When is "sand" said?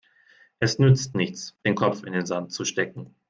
2.25-2.51